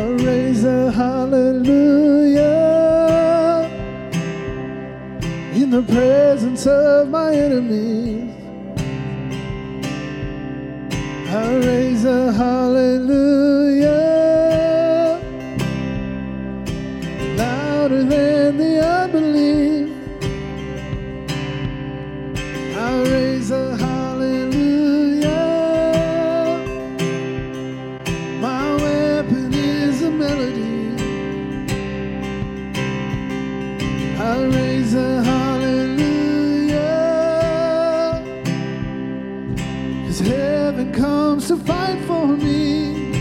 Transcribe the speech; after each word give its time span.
I 0.00 0.04
raise 0.24 0.64
a 0.64 0.90
hallelujah 0.90 2.40
in 5.52 5.68
the 5.68 5.82
presence 5.82 6.66
of 6.66 7.10
my 7.10 7.34
enemies. 7.34 8.32
I 11.28 11.54
raise 11.66 12.06
a 12.06 12.32
hallelujah. 12.32 13.49
comes 41.40 41.48
to 41.48 41.56
fight 41.66 41.98
for 42.06 42.26
me. 42.26 43.19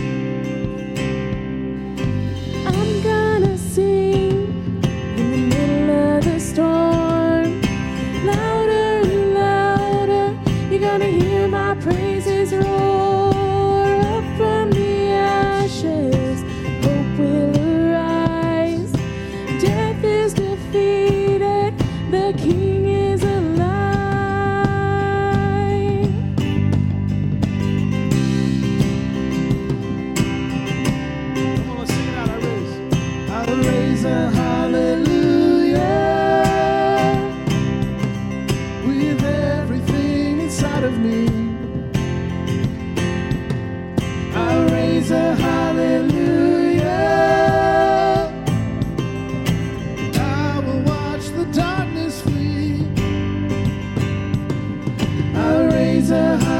a 56.12 56.38
high. 56.38 56.59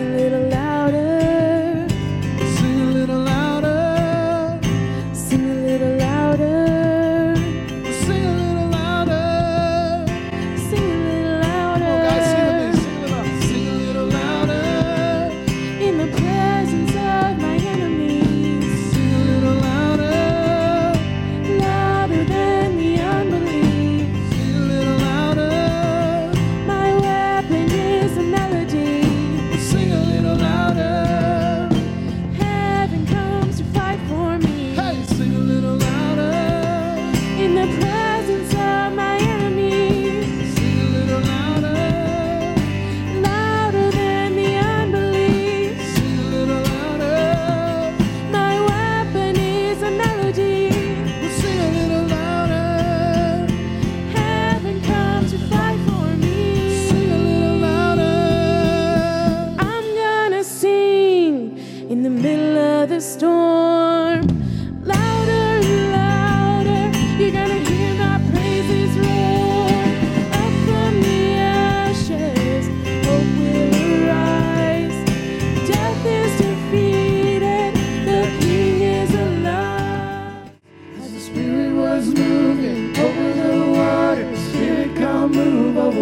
a 0.00 0.16
little 0.16 0.61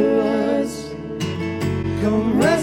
us. 0.00 0.90
Come 2.02 2.40
rest. 2.40 2.59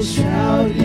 shout. 0.00 0.77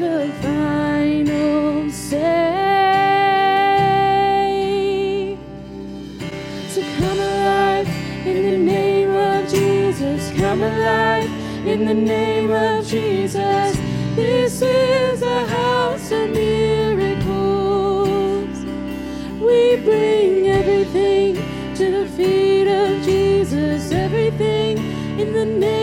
the 0.00 0.32
final 0.42 1.90
say. 1.90 2.22
So 6.68 6.82
come 6.98 7.18
alive 7.18 7.88
in 8.26 8.42
the 8.50 8.58
name 8.58 9.10
of 9.10 9.48
Jesus. 9.50 10.32
Come 10.38 10.62
alive 10.62 11.30
in 11.66 11.86
the 11.86 11.94
name 11.94 12.50
of 12.50 12.86
Jesus. 12.86 13.76
This 14.16 14.62
is 14.62 15.20
the 15.20 15.46
house 15.46 16.10
of 16.12 16.30
miracles. 16.30 17.28
We 19.40 19.76
bring 19.84 20.48
everything 20.48 21.36
to 21.76 21.90
the 21.90 22.06
feet 22.16 22.68
of 22.68 23.02
Jesus, 23.04 23.92
everything 23.92 24.78
in 25.20 25.32
the 25.32 25.44
name. 25.46 25.81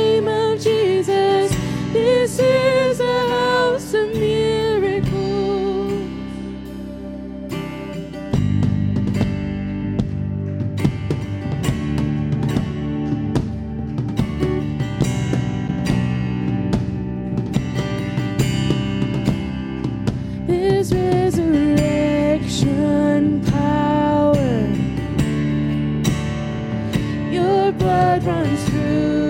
blood 27.72 28.24
runs 28.24 28.70
through. 28.70 29.29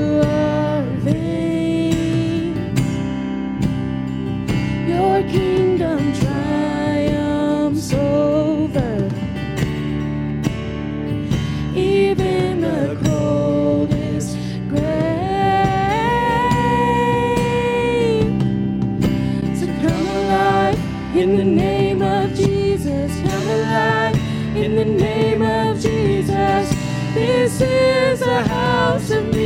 house 28.47 29.11
of 29.11 29.38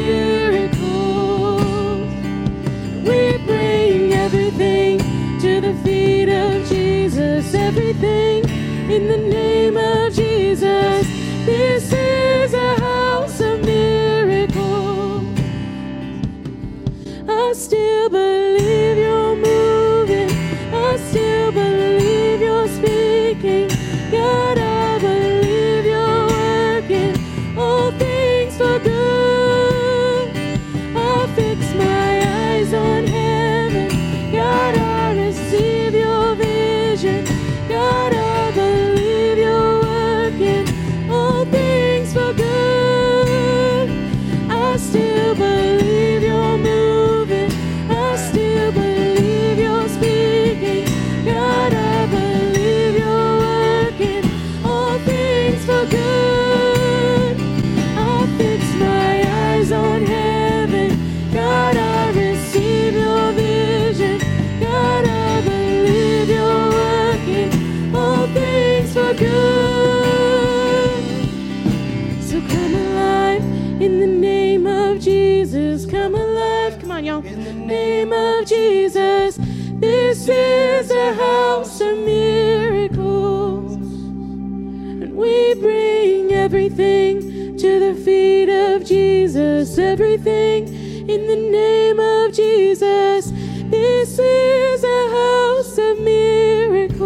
on, 77.10 77.24
y'all. 77.24 77.33
In 77.33 77.43
the 77.43 77.53
Name 77.53 78.12
of 78.13 78.48
Jesus, 78.48 79.38
this 79.79 80.27
is 80.27 80.91
a 80.91 81.13
house 81.13 81.81
of 81.81 81.98
miracles. 82.00 83.74
And 83.74 85.15
we 85.15 85.55
bring 85.55 86.33
everything 86.33 87.57
to 87.57 87.79
the 87.79 87.93
feet 88.03 88.50
of 88.50 88.86
Jesus, 88.86 89.77
everything 89.77 90.67
in 91.10 91.27
the 91.27 91.36
name 91.36 92.00
of 92.00 92.33
Jesus. 92.33 93.31
This 93.69 94.19
is 94.19 94.83
a 94.83 95.10
house 95.10 95.77
of 95.77 96.00
miracles. 96.00 97.01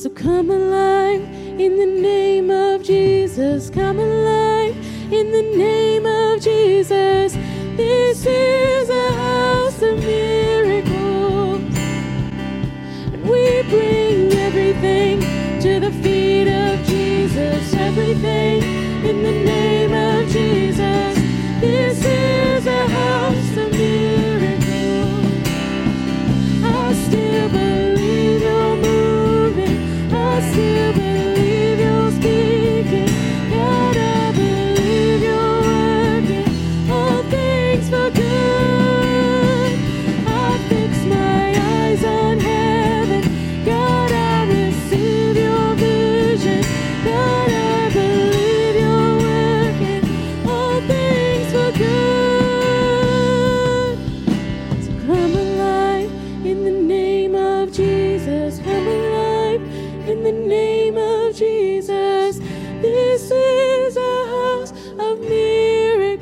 So 0.00 0.10
come 0.10 0.50
alive 0.50 1.22
in 1.58 1.76
the 1.76 1.86
name 1.86 2.50
of 2.50 2.82
Jesus. 2.82 3.70
Come 3.70 3.85
in 5.12 5.30
the 5.30 5.42
name 5.56 6.04
of 6.04 6.40
Jesus. 6.40 7.34
This 7.76 8.26
is 8.26 8.90
a 8.90 9.12
house 9.12 9.80
of 9.80 9.98
miracles. 9.98 11.62
And 13.12 13.22
we 13.22 13.62
bring 13.70 14.32
everything 14.32 15.20
to 15.60 15.78
the 15.78 15.92
feet 16.02 16.48
of 16.48 16.84
Jesus. 16.86 17.74
Everything 17.74 18.62
in 19.04 19.22
the 19.22 19.32
name 19.32 19.92
of 19.92 20.28
Jesus. 20.28 20.65
The 60.26 60.32
name 60.32 60.96
of 60.96 61.36
Jesus. 61.36 62.40
This 62.82 63.30
is 63.30 63.96
a 63.96 64.26
house 64.34 64.72
of 64.98 65.20
miracles. 65.20 66.20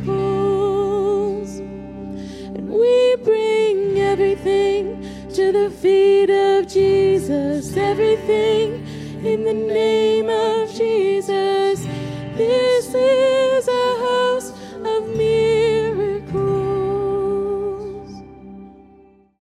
And 2.57 2.69
we 2.69 3.17
bring 3.25 3.99
everything 4.01 5.01
to 5.33 5.53
the 5.53 5.71
feet 5.71 6.29
of 6.29 6.69
Jesus. 6.69 7.75
Everything 7.79 8.87
in 9.25 9.45
the 9.45 9.55
name 9.55 10.04